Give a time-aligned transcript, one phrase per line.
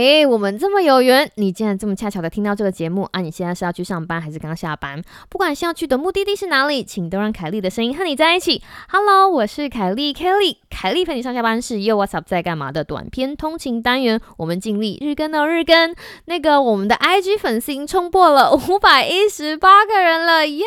[0.00, 3.20] 嘿，我们这么有缘，你竟然这么恰巧的听到这个节目啊！
[3.20, 5.02] 你现在是要去上班还是刚下班？
[5.28, 8.62] 不管是要去的目的地是哪里，请都让凯莉的声音和你在一起。
[8.90, 14.20] Hello，我是凯莉 Kelly，凯莉陪你上下班是 Yo What's Up 在干嘛的短篇通勤单元。
[14.36, 15.92] 我们尽力日更哦，日更。
[16.26, 20.62] 那个我们的 IG 粉丝已经冲破了五百一十八个人了，耶！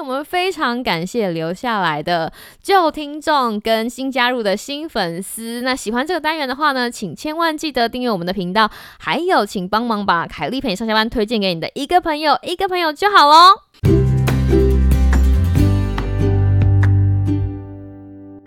[0.00, 2.32] 我们非常感谢留下来的
[2.62, 5.62] 旧听众跟新加入的新粉丝。
[5.62, 8.67] 那喜欢这个单元的话呢，请千万记得订阅我们的频道，
[8.98, 13.62] 还有请帮忙把凯莉陪你上下班推荐给你的一个朋友，一个朋友就好喽。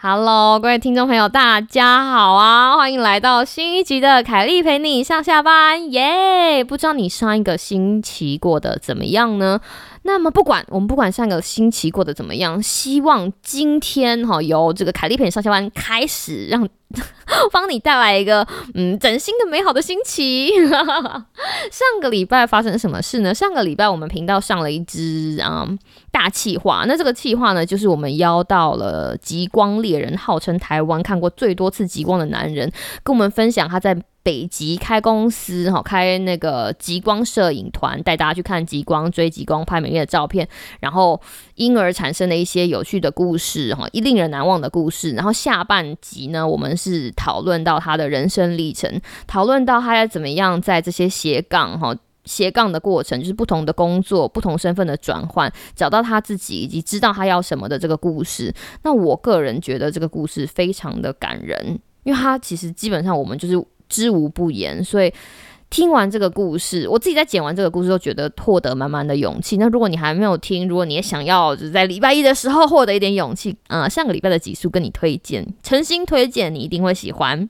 [0.03, 2.75] Hello，各位听众朋友，大家好啊！
[2.75, 6.63] 欢迎来到新一集的凯莉陪你上下班，耶！
[6.63, 9.59] 不知道你上一个星期过得怎么样呢？
[10.03, 16.67] 那么不管我们不管上个星期过得怎么样，希望今天哈由这个凯莉陪你上下班开始，让
[17.51, 20.51] 帮你带来一个嗯崭新的美好的星期。
[21.71, 23.33] 上个礼拜发生什么事呢？
[23.33, 25.67] 上个礼拜我们频道上了一支啊
[26.11, 32.71] 大气化，那这个气化呢，就是我们邀到了极光猎人，号称台湾看过最多次极光的男人，
[33.03, 33.95] 跟我们分享他在。
[34.23, 40.47] 北极开公司，哈，开那个极光摄影团，带大家去看极光、追极光、拍美丽的照片，
[40.79, 41.19] 然后
[41.55, 45.13] 因而产生的一些有趣的故事，哈，一令人难忘的故事。
[45.13, 58.53] 然后下半集呢，我们是讨论到他的人生历程，讨论到他要怎么样在这些斜杠，哈，斜杠的过程，就是不同的工作、不同身份的转换，找到他自己以及知道他要什么的这个故事。
[58.83, 63.59] 那我个人觉得这个故事非常的感人，因为他其实基本上我们就是。
[63.91, 65.13] 知无不言，所以
[65.69, 69.57] 听完这个故事，我自己在剪完这个故事都觉得获得满满的勇气。
[69.57, 77.47] 那如果你还没有听，如果你也想要就是在礼拜一的时候获得一点勇气，啊，上个礼拜的集数跟你推荐，诚心推荐，你一定会喜欢。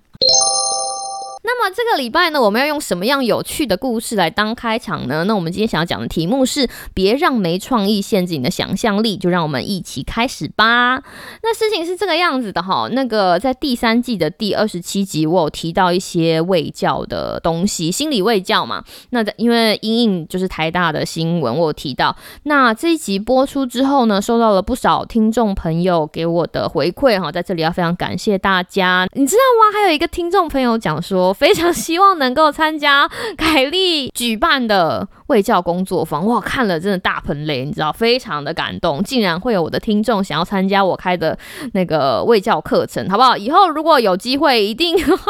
[1.43, 5.23] 那么这个礼拜呢，我们要用什么样有趣的故事来当开场呢？
[5.23, 11.01] 那我们今天想要讲的题目是“别让没创意限制你的想象力”，就让我们一起开始吧。
[11.41, 18.83] 那事情是这个样子的哈，那个在第三季的第二十七集，我有提到一些卫教的东西，心理卫教嘛。
[19.09, 22.15] 那在因为英英就是台大的新闻，我有提到。
[22.43, 29.07] 那这一集播出之后呢，收到了不少听众朋友给我的回馈哈，在这里要非常感谢大家。
[29.13, 29.73] 你知道吗？
[29.73, 31.30] 还有一个听众朋友讲说。
[31.31, 41.37] 我非常希望能够参加凯莉举办的卫教工作坊，哇，看了真的大喷泪，你知道，非常的感动，竟然会有我的听众想要参加我开的
[41.71, 43.37] 那个卫教课程，好不好？
[43.37, 45.25] 以后如果有机会，一定 如果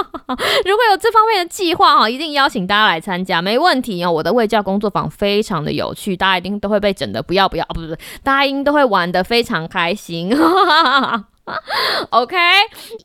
[0.89, 4.11] 有这方面的计划哈，一定邀请大家来参加，没问题哦。
[4.11, 10.35] 我的卫教工作坊非常的有趣，大家一定都会被整的不要不要，不不不，大家一定都会玩的非常开心。
[12.11, 12.35] OK，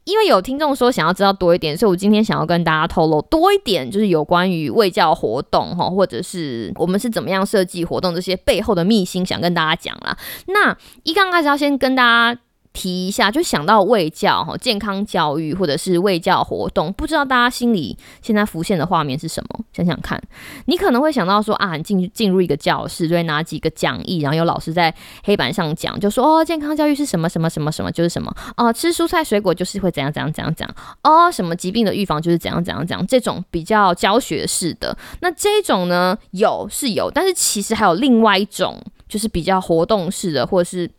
[0.04, 10.16] 因为有听众说想要知道多一点，所以我今天想要跟大家透露多一点，就是有关于卫教活动哈，或者是我们是怎么样设计活动这些背后的秘辛，想跟大家讲啦。
[10.46, 12.02] 那一刚开始要先跟大
[12.34, 12.40] 家。
[12.76, 19.64] 提一下，就想到卫教哈，健康教育或者是卫教活动，不知道大家心里现在浮现的画面是什么？
[19.72, 20.22] 想想看，
[20.66, 24.94] 你可能会想到说啊，你进进入一个教室，就会拿几个讲义，然后有老师在
[25.24, 30.68] 黑板上讲，就说哦，健康教育是什么什么什么什么，就是什么哦，吃蔬菜水果就是会怎样怎样怎样讲
[31.02, 34.94] 哦，什么疾病的预防就是怎样怎样讲，这种比较教学式的。
[35.20, 38.78] 那这种呢，有是有，但是其实还有另外一种，
[39.08, 40.90] 就是比较活动式的，或者是。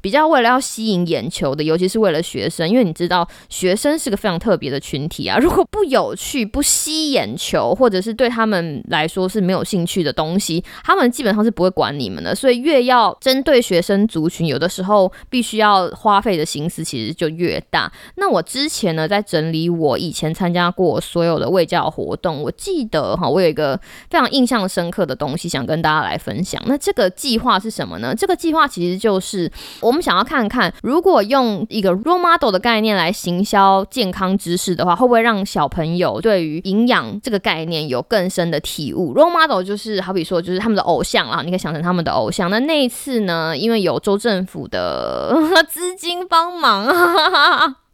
[0.00, 5.38] 比较为了要吸引眼球的，尤其是为了学生，因为你知道学生是个非常特别的群体啊。
[5.42, 12.34] 如果不有趣、不吸眼球，或者是对他们来说是没有兴趣的东西，他们基本上是不会管你们的。
[12.34, 17.90] 所以越要针对学生族群，有的时候必须要花费的心思其实就越大。
[18.16, 23.78] 那我之前呢，在整理我以前参加过所有的卫教活动，我记得哈，我有一个
[24.10, 26.62] 非常印象深刻的东西想跟大家来分享。
[26.66, 28.14] 那这个计划是什么呢？
[28.14, 29.50] 这个计划其实就是。
[29.80, 42.50] 我们想要看看，如果用一个 role model 的概念来行销健康知识的话，会不会让小朋友对于营养这个概念有更深的体悟？role model 就是好比说，就是他们的偶像啊，你可以想成他们的偶像。
[42.50, 45.36] 那那一次呢，因为有州政府的
[45.68, 46.86] 资金帮忙。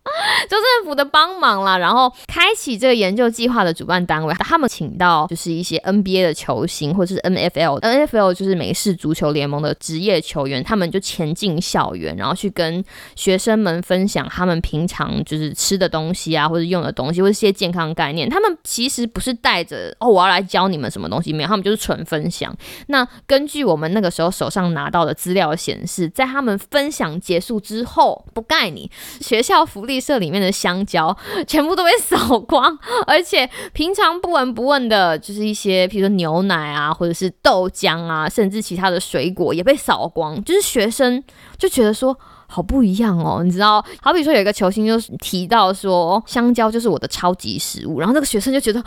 [0.49, 12.83] 州政府的帮忙啦，然后开启这个研究计划的主办单位，他们请到就是一些 NBA 的球星，或者是 NFL，NFL 就是美式足球联盟的职业球员，他们就前进校园，然后去跟
[13.15, 18.29] 学生们分享他们平常就是吃的东西啊，或者用的东西，或者一些健康概念。
[18.29, 22.57] 他们其实不是带着哦，我要来教你们什么东西，没有，他们就是纯分享。
[22.87, 29.90] 那根据我们那个时候手上拿到的资料显示，在他们分享结束之后，不盖你学校福利。
[29.91, 31.15] 地社里面的香蕉
[31.47, 40.43] 全部都被扫光，而且平常不闻不问的，就是一些比如说牛奶啊，或者是豆浆啊，甚至其他的水果也被扫光。
[40.45, 41.23] 就是学生
[41.59, 42.17] 就觉得说
[42.47, 48.83] 好不一样哦，你知道，好比说有一个球星就提到说香蕉就是我的超级食物，然后那个学生就觉得。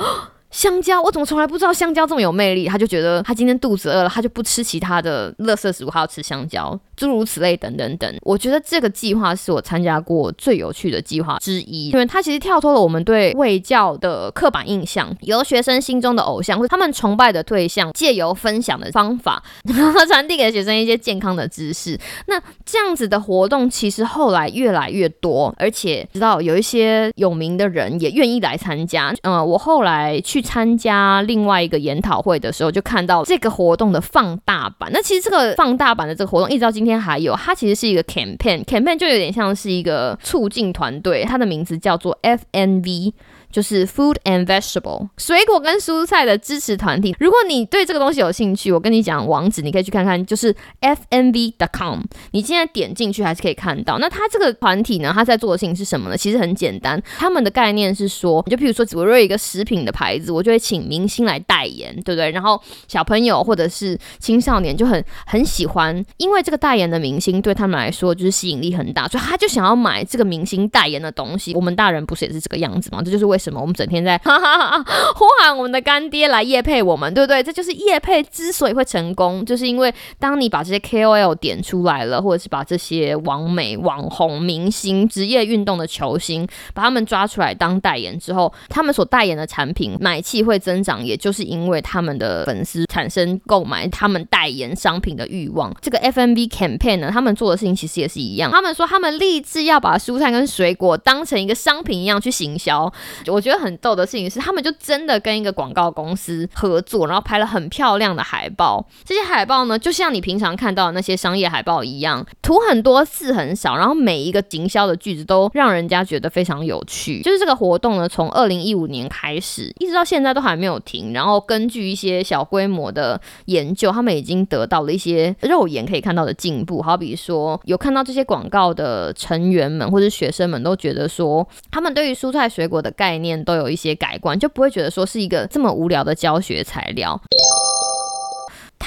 [0.54, 2.68] 香蕉，我怎么从来不知道香蕉这么有魅力？
[2.68, 8.16] 他就觉得他今天肚子饿了，他就不吃其他的垃圾食物，他要吃香蕉，诸如此类等等等。
[8.22, 19.42] 我觉得这个计划是我参加过最有趣的计划之一，因为它其实跳脱了我们对卫教的刻板印象，由学生心中的偶像或他们崇拜的对象，借由分享的方法，
[20.08, 22.00] 传递给学生一些健康的知识。
[22.28, 29.12] 那这样子的活动其实后来越来越多，而且知道有一些有名的人也愿意来参加。
[29.24, 30.43] 嗯，我后来去。
[30.44, 34.90] 参加另外一个研讨会的时候，就看到这个活动的放大版。
[34.94, 37.36] 那其实这个放大版的这个活动，一直到今天还有。
[37.36, 43.13] 它其实是一个 campaign，campaign 就有点像是一个促进团队，它的名字叫做 FNV。
[43.54, 47.16] 就是 food and vegetable 水果跟蔬菜的支持团体。
[47.19, 50.51] 如果你对这个东西有兴趣，我跟你讲网址，你可以去看看，就是
[50.81, 52.00] fnv.com。
[52.31, 54.00] 你现在点进去还是可以看到。
[54.00, 56.18] 那他这个团体呢，他在做的事情是什么呢？
[56.18, 62.31] 其实很简单，他们的概念是说，就譬如说，我有一个食品的牌子，我就会请明星来代言，对不对？
[62.31, 71.53] 然后小朋友或者是青少年就很很喜欢，因为这个代言的明星对他们来说就是吸引力很大，所以他就想要买这个明星代言的东西。
[71.53, 73.01] 我们大人不是也是这个样子吗？
[73.03, 74.83] 这就是为什么我们整天在哈哈哈
[75.15, 77.44] 呼喊我们的干爹来夜配我们，对不对？
[77.44, 95.72] 这就是夜配之所以会成功，就是因为当你把这些 KOL 点出来了，或者是把这些网美、网红、明星、职业运动的球星，把他们抓出来当代言之后，他们所代言的产品买气会增长，也就是因为他们的粉丝产生购买他们代言商品的欲望。
[95.81, 102.92] 这个 FNB campaign 呢，他们做的事情其实也是一样，他们说他们立志要把蔬菜跟水果当成一个商品一样去行销。
[103.28, 108.86] 我觉得很逗的事情是，他们就真的跟一个广告公司合作，然后拍了很漂亮的海报。
[109.04, 117.22] 这些海报呢，就像你平常看到的那些商业海报一样，图很多，字很少，然后每一个行销的句子都让人家觉得非常有趣。
[117.22, 121.12] 就是这个活动呢，从二零一五年开始，一直到现在都还没有停。
[121.12, 126.81] 然后根据一些小规模的研究，他们已经得到了一些肉眼可以看到的进步。
[126.81, 133.33] 好比说，有看到这些广告的成员们或者学生们都觉得说，他们对于蔬菜水果的概念。
[133.44, 137.19] 都有一些改观，就不会觉得说是一个这么无聊的教学材料。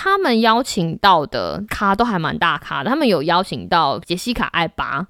[0.07, 5.07] 他们邀请到的咖都还蛮大咖的，他们有邀请到杰西卡艾巴，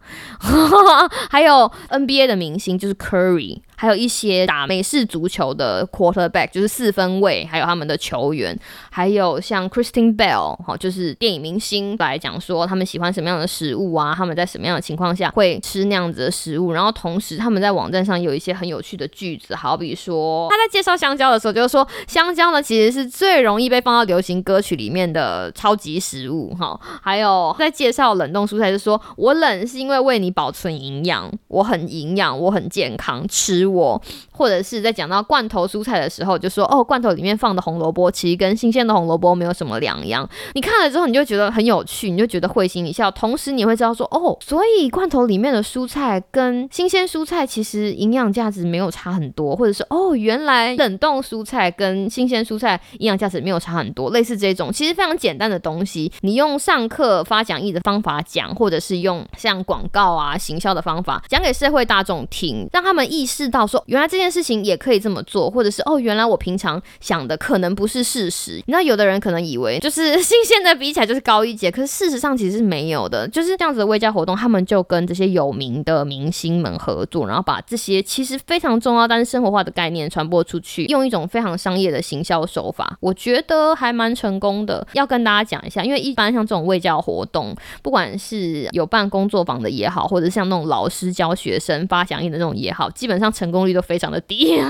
[1.31, 3.60] 还有 NBA 的明星就是 Curry。
[3.78, 8.58] 还有一些打美式足球的 quarterback，就是四分卫，还有他们的球员，
[8.90, 33.66] 还有像 Christine Bell，哈，就是电影明星来讲说他们喜欢什么样的食物啊，他们在什么样的情况下会吃那样子的食物，然后同时他们在网站上有一些很有趣的句子，好比说他在介绍香蕉的时候，就是说香蕉呢其实是最容易被放到流行歌曲里里面的超级食物，哈，还有在介绍冷冻蔬菜是说我冷是因为为你保存营养，我很营养，我很健康，吃。
[33.66, 34.00] 我
[34.30, 40.28] 或者是在讲到罐头蔬菜的时候，就说哦，罐头里面放的红萝卜其实跟新鲜的红萝卜没有什么两样。
[40.54, 43.10] 你看了之后，你就觉得很有趣，你就觉得会心一笑。
[43.10, 54.10] 同时，你会知道说哦，所以罐头里面的蔬菜跟新鲜蔬菜其实营养价值没有差很多，或者是哦，原来冷冻蔬菜跟新鲜蔬菜营养价值没有差很多。
[54.10, 63.67] 类似这种其实非常简单的东西，你用上课发讲义的方法讲，或者是用像广告啊、行销的方法讲给社会大众听，让他们意识到。
[63.67, 68.63] 说原来这件事情也可以这么做，或者是哦，原来我平常想的可能不是事实。
[68.67, 73.27] 那有的人可能以为就是 新鲜的比起来就是高一截，可是事实上其实是没有的。
[73.27, 84.86] 就是这样子的微教活动，他们就跟这些有名的明星们合作，然后把这些其实非常重要但是生活化的概念传播出去，用一种非常商业的行销手法，我觉得还蛮成功的。
[84.93, 93.46] 要跟大家讲一下，因为一般像这种卫教活动，不管是有办工作坊的也好，或者像那种老师教学生发讲义的那种也好，基本上成。
[93.46, 94.60] 功率都非常的低，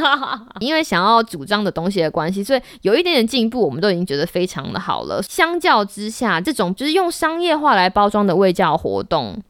[0.60, 5.20] 因为想要主张的东西的关系，所以有一点点进步，我们都已经觉得非常的好了。
[5.22, 9.42] 相较之下，这种就是用商业化来包装的卫教活动。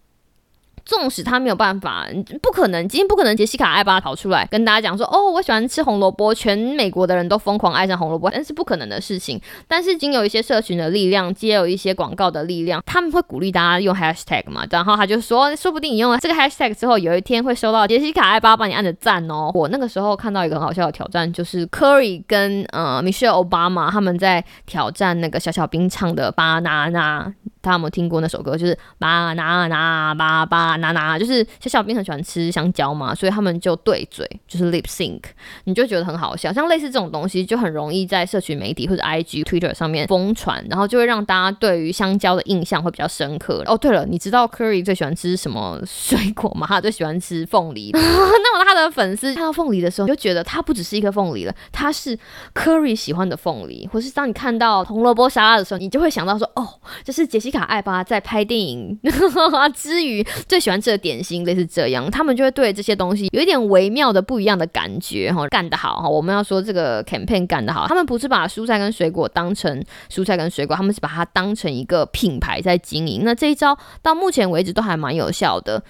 [0.86, 2.06] 纵使他没有办法，
[2.40, 9.40] 不可能，今天不可能，杰西卡艾巴跑出来跟大家讲说，哦，我喜欢吃红萝卜，全美国的人都疯狂爱上红萝卜，那是不可能的事情。
[9.66, 19.50] 但是经有一些社群的力量，皆有一些广告的力量，他们会鼓励大家用 hashtag 嘛，然后他就说，说不定你用了这个 hashtag 之后，有一天会收到杰西卡艾巴帮你按的赞哦。
[19.54, 27.32] 我那个时候看到一个很好笑的挑战，就是 Curry 跟呃 Michelle Obama 他们在挑战那个小小兵唱的 banana。
[27.66, 28.56] 大家有没有听过那首歌？
[28.56, 35.20] 就是巴拿拿巴巴拿拿，就是小小兵很喜欢吃香蕉嘛，所以他们就对嘴，就是 lip sync，
[35.64, 36.52] 你就觉得很好笑。
[36.52, 43.64] 像类似这种东西，就很容易在社群媒体或者 IG、Twitter 上面疯传，然后就会让大家对于香蕉的印象会比较深刻。
[43.66, 46.68] 哦，对了，你知道 Curry 最喜欢吃什么水果吗？
[46.68, 47.90] 他最喜欢吃凤梨。
[47.98, 52.16] 那么他的粉丝看到凤梨的时候，就觉得它不只是一颗凤梨了，它是
[52.54, 53.88] Curry 喜欢的凤梨。
[53.92, 56.68] 或是当你看到红萝卜沙拉的时候，你就会想到说，哦，
[57.02, 58.98] 这是杰西卡艾巴在拍电影
[59.74, 65.32] 之余最喜欢吃的点心，类似这样，他们就会对这些东西有一点微妙的不一样的感觉。
[65.32, 66.08] 哈，干得好哈！
[66.08, 73.22] 我们要说这个 campaign 干得好，他们不是把蔬菜跟水果当成蔬菜跟水果，他们是把它当成一个品牌在经营。
[73.24, 75.82] 那这一招到目前为止都还蛮有效的。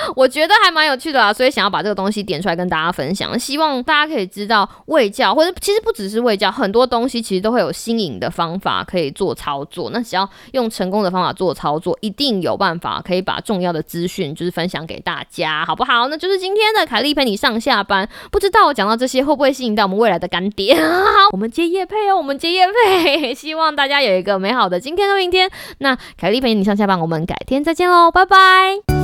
[0.16, 9.90] 我觉得还蛮有趣的啊，所以想要把这个东西点出来跟大家分享，希望大家可以知道喂教，或者其实不只是喂教，很多东西其实都会有新颖的方法可以做操作。
[9.92, 16.08] 那只要用成功的方法做操作，一定有办法可以把重要的资讯就是分享给大家，好不好？
[16.08, 18.08] 那就是今天的凯莉陪你上下班。
[18.30, 20.76] 不知道我讲到这些会不会吸引到我们未来的干爹？
[21.32, 25.50] 我们接夜配哦，我们接夜配，希望大家有一个美好的今天和明天。
[25.78, 28.99] 那凯莉陪你上下班，我们改天再见喽，拜拜。